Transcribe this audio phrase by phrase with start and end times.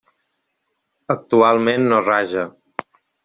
[1.15, 2.47] Actualment no raja.